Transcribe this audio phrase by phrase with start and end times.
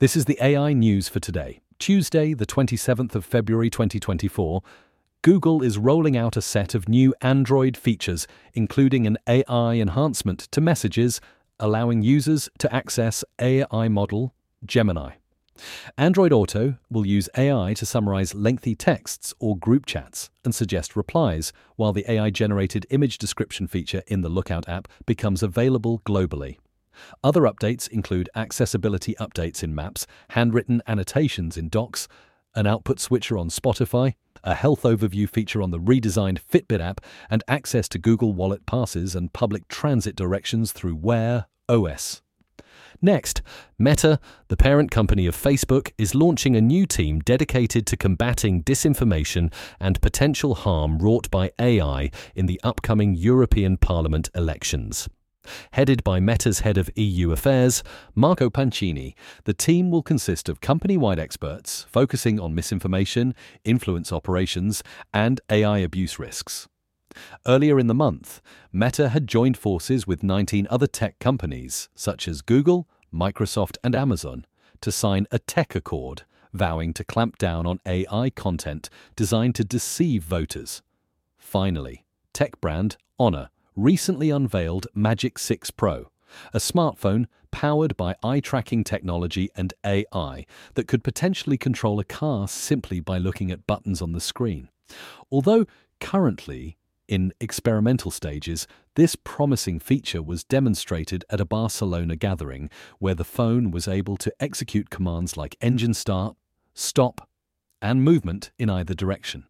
[0.00, 4.62] This is the AI news for today, Tuesday, the 27th of February 2024.
[5.20, 10.62] Google is rolling out a set of new Android features, including an AI enhancement to
[10.62, 11.20] messages,
[11.58, 14.32] allowing users to access AI model
[14.64, 15.16] Gemini.
[15.98, 21.52] Android Auto will use AI to summarize lengthy texts or group chats and suggest replies,
[21.76, 26.56] while the AI generated image description feature in the Lookout app becomes available globally.
[27.22, 32.08] Other updates include accessibility updates in Maps, handwritten annotations in Docs,
[32.54, 37.44] an output switcher on Spotify, a health overview feature on the redesigned Fitbit app, and
[37.46, 42.22] access to Google Wallet passes and public transit directions through Wear OS.
[43.02, 43.40] Next,
[43.78, 49.52] Meta, the parent company of Facebook, is launching a new team dedicated to combating disinformation
[49.78, 55.08] and potential harm wrought by AI in the upcoming European Parliament elections.
[55.72, 57.82] Headed by Meta's head of EU affairs,
[58.14, 59.14] Marco Pancini,
[59.44, 65.78] the team will consist of company wide experts focusing on misinformation, influence operations, and AI
[65.78, 66.68] abuse risks.
[67.46, 68.40] Earlier in the month,
[68.72, 74.46] Meta had joined forces with 19 other tech companies, such as Google, Microsoft, and Amazon,
[74.80, 80.22] to sign a tech accord vowing to clamp down on AI content designed to deceive
[80.22, 80.82] voters.
[81.38, 86.10] Finally, tech brand Honor recently unveiled Magic 6 Pro,
[86.52, 92.46] a smartphone powered by eye tracking technology and AI that could potentially control a car
[92.48, 94.68] simply by looking at buttons on the screen.
[95.30, 95.66] Although
[96.00, 96.76] currently
[97.08, 103.72] in experimental stages, this promising feature was demonstrated at a Barcelona gathering where the phone
[103.72, 106.36] was able to execute commands like engine start,
[106.72, 107.28] stop,
[107.82, 109.49] and movement in either direction.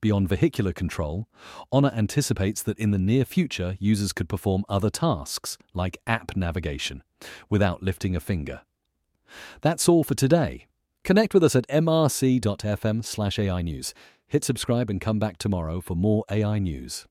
[0.00, 1.28] Beyond vehicular control,
[1.72, 7.02] Honor anticipates that in the near future users could perform other tasks, like app navigation,
[7.50, 8.60] without lifting a finger.
[9.60, 10.66] That's all for today.
[11.02, 13.92] Connect with us at mrc.fm slash AI News.
[14.28, 17.06] Hit subscribe and come back tomorrow for more AI news.